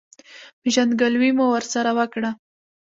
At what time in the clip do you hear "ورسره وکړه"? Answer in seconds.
1.53-2.29